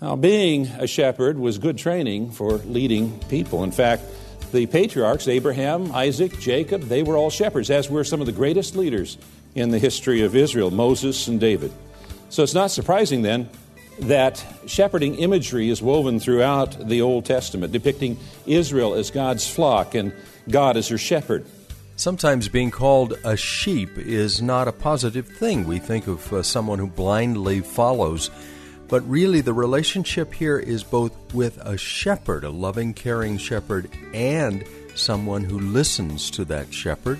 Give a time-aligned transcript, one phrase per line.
[0.00, 3.64] Now, being a shepherd was good training for leading people.
[3.64, 4.02] In fact,
[4.52, 8.76] the patriarchs, Abraham, Isaac, Jacob, they were all shepherds, as were some of the greatest
[8.76, 9.16] leaders
[9.54, 11.72] in the history of Israel, Moses and David.
[12.28, 13.48] So it's not surprising then
[14.00, 20.12] that shepherding imagery is woven throughout the Old Testament, depicting Israel as God's flock and
[20.50, 21.46] God as her shepherd.
[21.96, 25.66] Sometimes being called a sheep is not a positive thing.
[25.66, 28.30] We think of uh, someone who blindly follows.
[28.88, 34.64] But really, the relationship here is both with a shepherd, a loving, caring shepherd, and
[34.94, 37.18] someone who listens to that shepherd.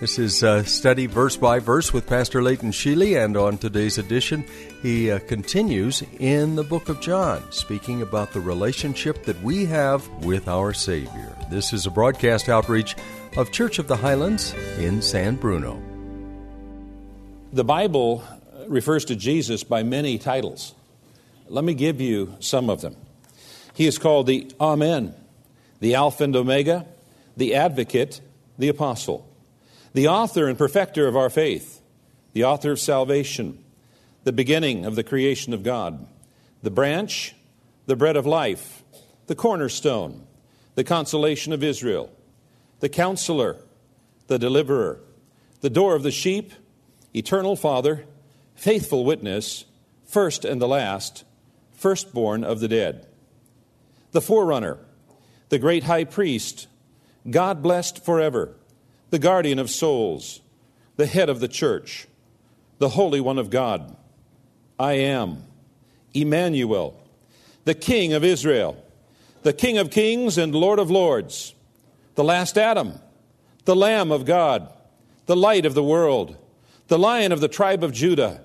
[0.00, 4.44] This is uh, Study Verse by Verse with Pastor Leighton Sheely, and on today's edition,
[4.82, 10.06] he uh, continues in the book of John, speaking about the relationship that we have
[10.24, 11.36] with our Savior.
[11.50, 12.94] This is a broadcast outreach
[13.36, 15.82] of Church of the Highlands in San Bruno.
[17.52, 18.24] The Bible
[18.68, 20.74] refers to Jesus by many titles.
[21.50, 22.96] Let me give you some of them.
[23.74, 25.14] He is called the Amen,
[25.80, 26.86] the Alpha and Omega,
[27.36, 28.20] the Advocate,
[28.58, 29.30] the Apostle
[29.92, 31.80] the author and perfecter of our faith,
[32.32, 33.62] the author of salvation,
[34.24, 36.06] the beginning of the creation of God,
[36.62, 37.34] the branch,
[37.86, 38.84] the bread of life,
[39.26, 40.26] the cornerstone,
[40.74, 42.10] the consolation of Israel,
[42.78, 43.56] the counselor,
[44.28, 45.00] the deliverer,
[45.60, 46.52] the door of the sheep,
[47.14, 48.04] eternal Father,
[48.54, 49.64] faithful witness,
[50.06, 51.24] first and the last,
[51.80, 53.06] firstborn of the dead,
[54.12, 54.78] the forerunner,
[55.48, 56.68] the great high priest,
[57.28, 58.54] God blessed forever
[59.08, 60.40] the guardian of souls,
[60.96, 62.06] the head of the church,
[62.78, 63.96] the Holy One of God.
[64.78, 65.44] I am
[66.14, 67.02] Emmanuel,
[67.64, 68.82] the King of Israel,
[69.42, 71.54] the King of kings and Lord of lords,
[72.14, 73.00] the last Adam,
[73.64, 74.72] the Lamb of God,
[75.26, 76.36] the light of the world,
[76.88, 78.42] the Lion of the tribe of Judah,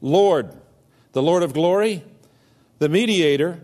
[0.00, 0.52] Lord,
[1.12, 2.02] the Lord of glory,
[2.78, 3.60] the mediator,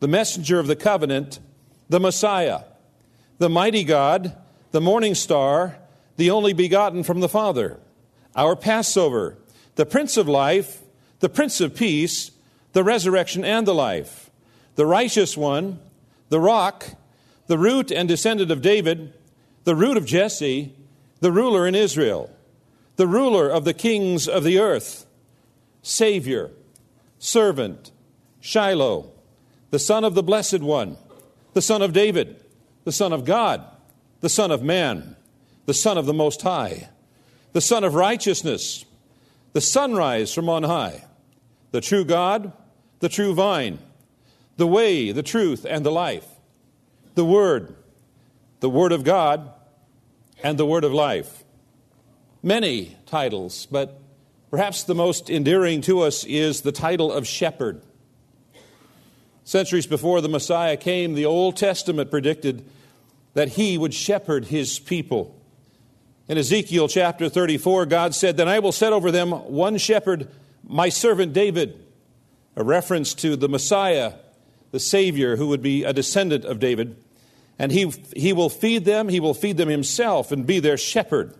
[0.00, 1.40] the messenger of the covenant,
[1.88, 2.62] the Messiah,
[3.38, 4.36] the mighty God
[4.76, 5.78] the morning star,
[6.18, 7.80] the only begotten from the Father,
[8.34, 9.38] our Passover,
[9.76, 10.82] the Prince of life,
[11.20, 12.30] the Prince of peace,
[12.74, 14.30] the resurrection and the life,
[14.74, 15.78] the righteous one,
[16.28, 16.88] the rock,
[17.46, 19.14] the root and descendant of David,
[19.64, 20.74] the root of Jesse,
[21.20, 22.30] the ruler in Israel,
[22.96, 25.06] the ruler of the kings of the earth,
[25.80, 26.50] Savior,
[27.18, 27.92] servant,
[28.46, 29.10] Shiloh,
[29.70, 30.96] the Son of the Blessed One,
[31.52, 32.42] the Son of David,
[32.84, 33.64] the Son of God
[34.20, 35.16] the Son of Man,
[35.66, 36.88] the Son of the Most High,
[37.52, 38.84] the Sun of Righteousness,
[39.52, 41.04] the sunrise from on high,
[41.70, 42.52] the true God,
[43.00, 43.78] the true vine,
[44.56, 46.26] the way, the truth, and the life,
[47.14, 47.76] the Word,
[48.60, 49.50] the Word of God,
[50.42, 51.44] and the Word of life.
[52.42, 54.00] Many titles, but
[54.50, 57.82] perhaps the most endearing to us is the title of shepherd.
[59.46, 62.68] Centuries before the Messiah came, the Old Testament predicted
[63.34, 65.40] that he would shepherd his people.
[66.26, 70.28] In Ezekiel chapter 34, God said, Then I will set over them one shepherd,
[70.66, 71.80] my servant David,
[72.56, 74.14] a reference to the Messiah,
[74.72, 76.96] the Savior, who would be a descendant of David.
[77.56, 81.36] And he, he will feed them, he will feed them himself and be their shepherd.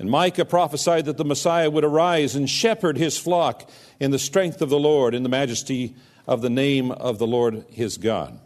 [0.00, 4.60] And Micah prophesied that the Messiah would arise and shepherd his flock in the strength
[4.60, 5.94] of the Lord, in the majesty
[6.28, 8.38] of the name of the Lord his God.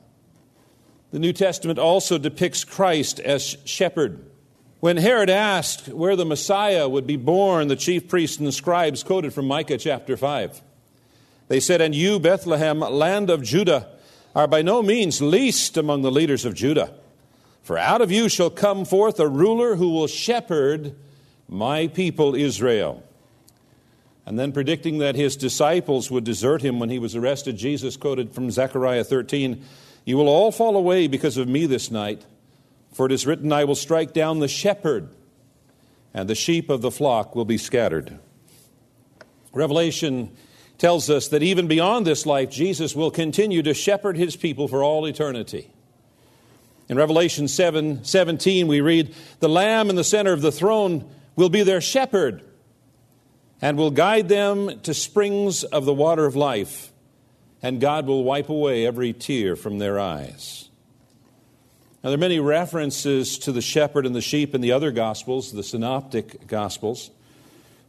[1.10, 4.24] The New Testament also depicts Christ as shepherd.
[4.78, 9.02] When Herod asked where the Messiah would be born, the chief priests and the scribes
[9.02, 10.62] quoted from Micah chapter 5.
[11.48, 13.88] They said, And you, Bethlehem, land of Judah,
[14.34, 16.94] are by no means least among the leaders of Judah.
[17.62, 20.94] For out of you shall come forth a ruler who will shepherd
[21.48, 23.02] my people Israel.
[24.24, 28.32] And then predicting that his disciples would desert him when he was arrested, Jesus quoted
[28.32, 29.64] from Zechariah 13
[30.04, 32.24] you will all fall away because of me this night,
[32.92, 35.08] for it is written, I will strike down the shepherd,
[36.12, 38.18] and the sheep of the flock will be scattered.
[39.52, 40.34] Revelation
[40.78, 44.82] tells us that even beyond this life, Jesus will continue to shepherd his people for
[44.82, 45.70] all eternity.
[46.88, 51.48] In Revelation 7 17, we read, The Lamb in the center of the throne will
[51.48, 52.42] be their shepherd
[53.62, 56.92] and will guide them to springs of the water of life
[57.62, 60.68] and God will wipe away every tear from their eyes.
[62.02, 65.52] Now, there are many references to the shepherd and the sheep in the other Gospels,
[65.52, 67.12] the Synoptic Gospels.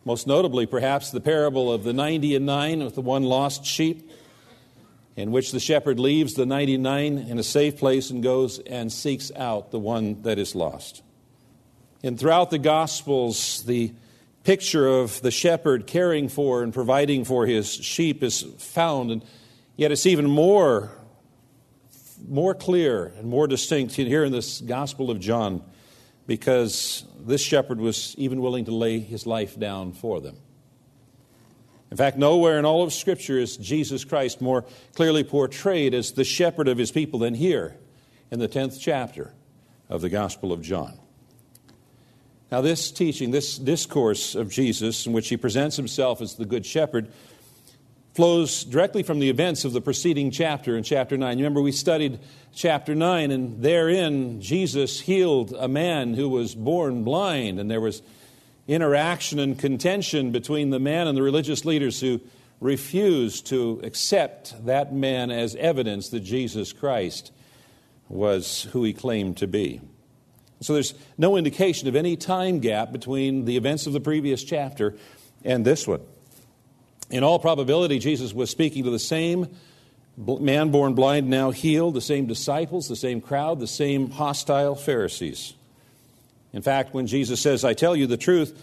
[0.06, 4.12] Most notably, perhaps, the parable of the 90 and 9 with the one lost sheep,
[5.16, 9.32] in which the shepherd leaves the 99 in a safe place and goes and seeks
[9.36, 11.02] out the one that is lost.
[12.04, 13.94] And throughout the Gospels, the
[14.44, 19.12] picture of the shepherd caring for and providing for his sheep is found.
[19.12, 19.24] And
[19.76, 20.92] Yet it's even more,
[22.28, 25.64] more clear and more distinct here in this Gospel of John
[26.28, 30.38] because this shepherd was even willing to lay his life down for them.
[31.90, 36.24] In fact, nowhere in all of Scripture is Jesus Christ more clearly portrayed as the
[36.24, 37.76] shepherd of his people than here
[38.32, 39.34] in the 10th chapter
[39.90, 40.98] of the Gospel of John.
[42.54, 46.68] Now, this teaching, this discourse of Jesus, in which he presents himself as the Good
[46.68, 47.12] Shepherd,
[48.14, 51.40] flows directly from the events of the preceding chapter in chapter 9.
[51.40, 52.20] You remember we studied
[52.54, 58.04] chapter 9, and therein Jesus healed a man who was born blind, and there was
[58.68, 62.22] interaction and contention between the man and the religious leaders who
[62.60, 67.32] refused to accept that man as evidence that Jesus Christ
[68.10, 69.82] was who he claimed to be.
[70.64, 74.96] So there's no indication of any time gap between the events of the previous chapter
[75.44, 76.02] and this one.
[77.10, 79.56] In all probability, Jesus was speaking to the same
[80.18, 85.54] man born blind, now healed, the same disciples, the same crowd, the same hostile Pharisees.
[86.54, 88.60] In fact, when Jesus says, I tell you the truth,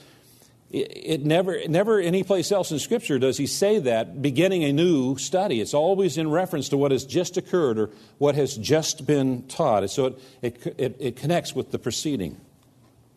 [0.70, 5.18] it, never, never any place else in Scripture does he say that beginning a new
[5.18, 5.60] study.
[5.60, 9.88] It's always in reference to what has just occurred or what has just been taught.
[9.90, 12.40] So it, it, it, it connects with the preceding.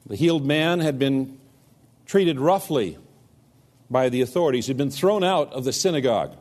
[0.07, 1.39] The healed man had been
[2.07, 2.97] treated roughly
[3.89, 6.35] by the authorities, he'd been thrown out of the synagogue.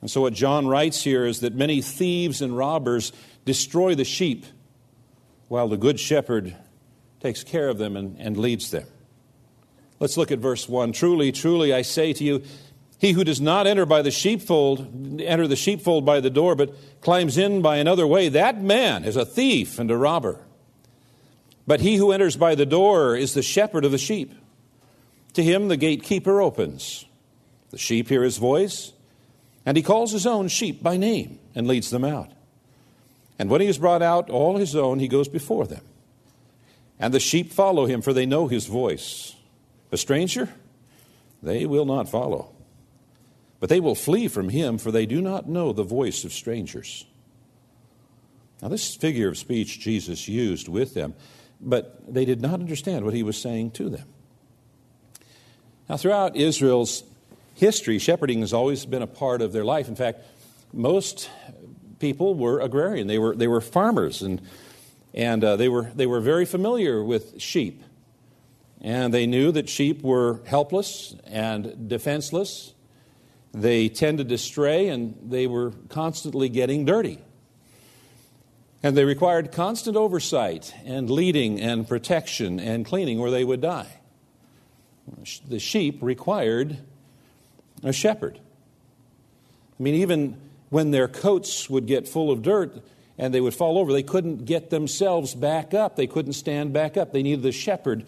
[0.00, 3.12] And so, what John writes here is that many thieves and robbers
[3.44, 4.46] destroy the sheep
[5.48, 6.54] while the good shepherd
[7.20, 8.86] takes care of them and, and leads them.
[9.98, 10.92] Let's look at verse 1.
[10.92, 12.42] Truly, truly, I say to you,
[12.98, 16.74] he who does not enter by the sheepfold, enter the sheepfold by the door, but
[17.00, 20.40] climbs in by another way, that man is a thief and a robber.
[21.66, 24.32] But he who enters by the door is the shepherd of the sheep.
[25.34, 27.04] To him the gatekeeper opens.
[27.70, 28.92] The sheep hear his voice,
[29.66, 32.30] and he calls his own sheep by name and leads them out.
[33.38, 35.82] And when he has brought out all his own, he goes before them.
[36.98, 39.35] And the sheep follow him, for they know his voice.
[39.92, 40.48] A stranger,
[41.42, 42.52] they will not follow.
[43.60, 47.06] But they will flee from him, for they do not know the voice of strangers.
[48.60, 51.14] Now, this figure of speech Jesus used with them,
[51.60, 54.06] but they did not understand what he was saying to them.
[55.88, 57.04] Now, throughout Israel's
[57.54, 59.88] history, shepherding has always been a part of their life.
[59.88, 60.20] In fact,
[60.72, 61.30] most
[61.98, 64.40] people were agrarian, they were, they were farmers, and
[65.16, 67.82] and uh, they, were, they were very familiar with sheep.
[68.86, 72.72] And they knew that sheep were helpless and defenseless.
[73.52, 77.18] They tended to stray, and they were constantly getting dirty.
[78.84, 83.88] And they required constant oversight and leading and protection and cleaning, or they would die.
[85.48, 86.78] The sheep required
[87.82, 88.38] a shepherd.
[88.38, 90.36] I mean, even
[90.70, 92.84] when their coats would get full of dirt,
[93.18, 93.92] and they would fall over.
[93.92, 95.96] They couldn't get themselves back up.
[95.96, 97.12] They couldn't stand back up.
[97.12, 98.06] They needed the shepherd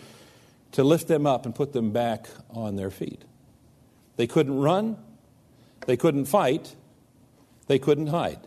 [0.72, 3.24] to lift them up and put them back on their feet.
[4.16, 4.96] They couldn't run.
[5.86, 6.74] They couldn't fight.
[7.66, 8.40] They couldn't hide.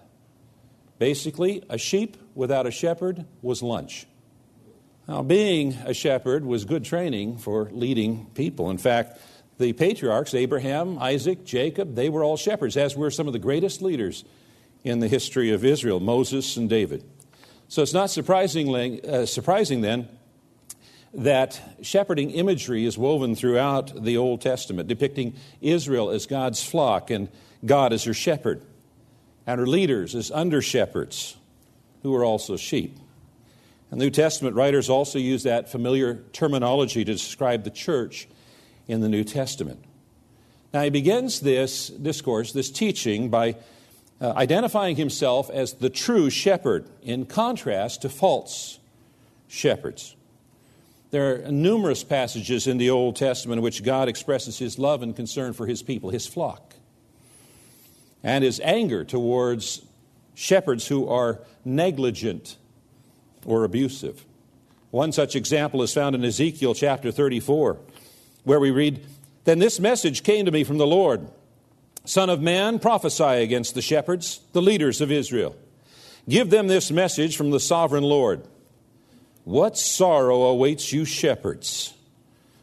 [1.00, 4.06] Basically, a sheep without a shepherd was lunch.
[5.08, 8.70] Now, being a shepherd was good training for leading people.
[8.70, 9.20] In fact,
[9.58, 13.82] the patriarchs, Abraham, Isaac, Jacob, they were all shepherds, as were some of the greatest
[13.82, 14.24] leaders
[14.84, 17.04] in the history of Israel Moses and David.
[17.68, 20.08] So it's not surprisingly, uh, surprising then
[21.14, 27.30] that shepherding imagery is woven throughout the Old Testament, depicting Israel as God's flock and
[27.66, 28.64] God as her shepherd,
[29.46, 31.36] and her leaders as under shepherds
[32.04, 32.98] who are also sheep.
[33.90, 38.28] And New Testament writers also use that familiar terminology to describe the church
[38.88, 39.84] in the New Testament.
[40.74, 43.58] Now, he begins this discourse, this teaching, by
[44.22, 48.80] uh, identifying himself as the true shepherd in contrast to false
[49.50, 50.16] shepherds.
[51.12, 55.14] There are numerous passages in the Old Testament in which God expresses his love and
[55.14, 56.74] concern for his people, his flock,
[58.24, 59.82] and his anger towards
[60.34, 62.56] shepherds who are negligent
[63.46, 64.26] or abusive.
[64.90, 67.78] One such example is found in Ezekiel chapter 34,
[68.46, 69.06] where we read,
[69.44, 71.28] Then this message came to me from the Lord.
[72.06, 75.56] Son of man, prophesy against the shepherds, the leaders of Israel.
[76.28, 78.44] Give them this message from the sovereign Lord.
[79.44, 81.94] What sorrow awaits you, shepherds,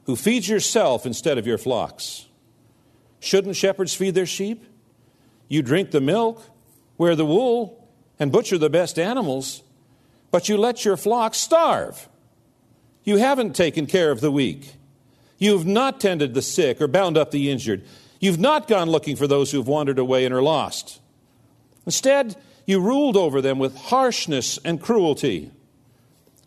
[0.05, 2.27] who feed yourself instead of your flocks?
[3.21, 4.65] Shouldn't shepherds feed their sheep?
[5.49, 6.43] You drink the milk,
[6.97, 9.63] wear the wool, and butcher the best animals,
[10.31, 12.09] but you let your flocks starve.
[13.05, 14.75] You haven't taken care of the weak.
[15.39, 17.85] You have not tended the sick or bound up the injured.
[18.21, 21.01] You've not gone looking for those who've wandered away and are lost.
[21.87, 25.51] Instead, you ruled over them with harshness and cruelty.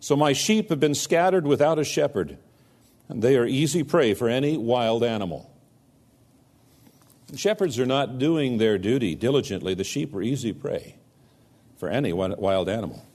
[0.02, 2.38] So my sheep have been scattered without a shepherd,
[3.08, 5.50] and they are easy prey for any wild animal.
[7.28, 9.76] The shepherds are not doing their duty diligently.
[9.76, 10.96] The sheep are easy prey
[11.78, 13.06] for any wild animal.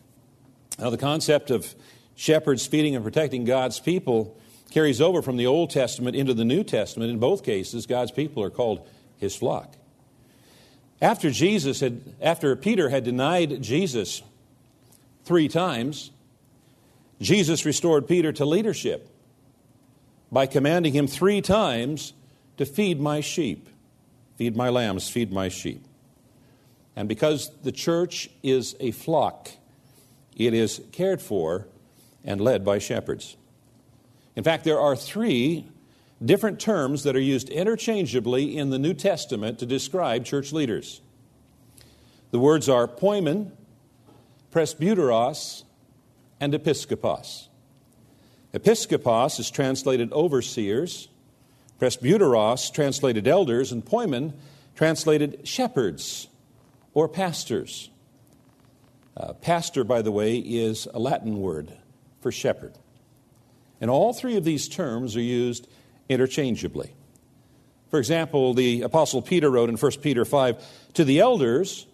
[0.78, 1.74] Now, the concept of
[2.14, 4.38] shepherds feeding and protecting God's people
[4.70, 7.10] carries over from the Old Testament into the New Testament.
[7.10, 8.88] In both cases, God's people are called
[9.18, 9.74] his flock.
[11.02, 14.22] After Jesus had after Peter had denied Jesus
[15.24, 16.10] 3 times,
[17.20, 19.08] Jesus restored Peter to leadership
[20.30, 22.12] by commanding him 3 times
[22.56, 23.68] to feed my sheep,
[24.36, 25.84] feed my lambs, feed my sheep.
[26.94, 29.50] And because the church is a flock,
[30.36, 31.66] it is cared for
[32.24, 33.36] and led by shepherds.
[34.34, 35.66] In fact, there are three
[36.24, 41.00] different terms that are used interchangeably in the New Testament to describe church leaders.
[42.30, 43.52] The words are poimen,
[44.50, 45.64] presbyteros,
[46.40, 47.48] and episkopos.
[48.54, 51.08] Episkopos is translated overseers,
[51.80, 54.32] presbyteros translated elders, and poimen
[54.74, 56.28] translated shepherds
[56.94, 57.90] or pastors.
[59.16, 61.72] Uh, pastor, by the way, is a Latin word
[62.20, 62.74] for shepherd.
[63.80, 65.68] And all three of these terms are used
[66.08, 66.94] interchangeably.
[67.90, 70.64] For example, the Apostle Peter wrote in 1 Peter 5
[70.94, 71.86] To the elders,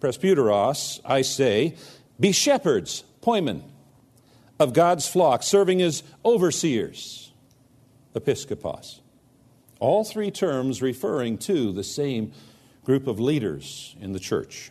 [0.00, 1.76] presbyteros, I say,
[2.18, 3.62] be shepherds, poimen,
[4.58, 7.32] of God's flock, serving as overseers,
[8.14, 9.00] episkopos.
[9.80, 12.32] All three terms referring to the same
[12.84, 14.70] group of leaders in the church.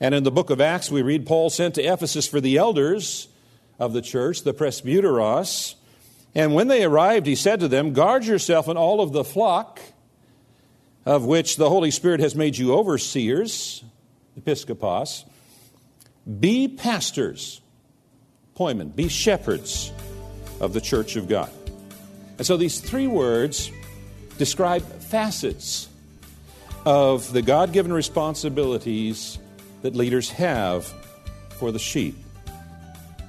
[0.00, 3.28] And in the book of Acts, we read Paul sent to Ephesus for the elders
[3.78, 5.74] of the church, the presbyteros.
[6.34, 9.80] And when they arrived, he said to them, Guard yourself and all of the flock
[11.04, 13.84] of which the Holy Spirit has made you overseers,
[14.38, 15.24] episkopos.
[16.40, 17.60] Be pastors,
[18.56, 19.92] poimen, be shepherds
[20.60, 21.50] of the church of God.
[22.38, 23.70] And so these three words
[24.38, 25.88] describe facets
[26.84, 29.38] of the God given responsibilities
[29.82, 30.86] that leaders have
[31.50, 32.16] for the sheep.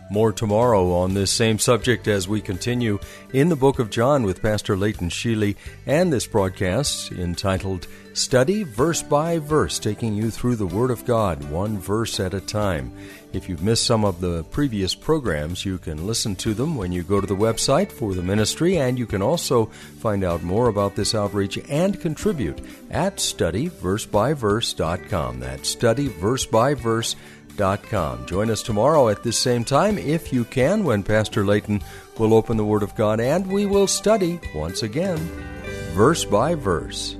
[0.09, 2.97] More tomorrow on this same subject as we continue
[3.33, 9.03] in the book of John with Pastor Leighton Sheely and this broadcast entitled Study Verse
[9.03, 12.91] by Verse, taking you through the Word of God, one verse at a time.
[13.33, 17.03] If you've missed some of the previous programs, you can listen to them when you
[17.03, 20.95] go to the website for the ministry, and you can also find out more about
[20.95, 25.39] this outreach and contribute at studyversebyverse.com.
[25.39, 27.37] That's studyversebyverse.com
[28.27, 31.81] Join us tomorrow at this same time, if you can, when Pastor Leighton
[32.19, 35.17] will open the Word of God and we will study once again,
[35.93, 37.16] verse by verse.